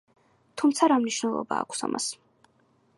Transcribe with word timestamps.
თუმცა, 0.61 0.89
რა 0.93 0.97
მნიშვნელობა 1.05 1.61
აქვს 1.67 1.87
ამას. 1.91 2.13